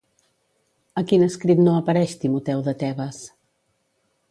[1.01, 3.23] A quin escrit no apareix Timoteu de Tebes?